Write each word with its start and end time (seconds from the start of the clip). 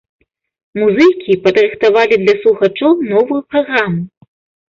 Музыкі 0.83 1.35
падрыхтавалі 1.43 2.15
для 2.23 2.35
слухачоў 2.41 2.91
новую 3.13 3.37
праграму. 3.51 4.01